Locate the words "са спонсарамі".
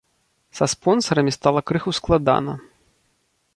0.59-1.35